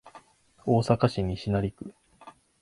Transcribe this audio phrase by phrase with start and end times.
[0.65, 1.93] 大阪市西成区